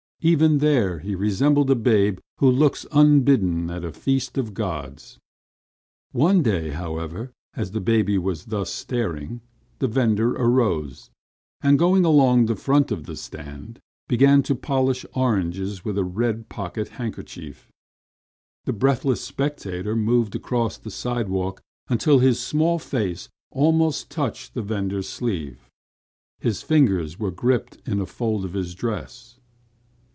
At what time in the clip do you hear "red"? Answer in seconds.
16.03-16.49